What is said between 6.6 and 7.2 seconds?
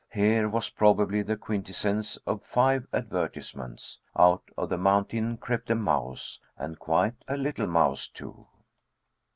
quite